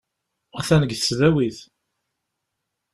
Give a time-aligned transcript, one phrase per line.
[0.59, 1.57] Atan deg tesdawit.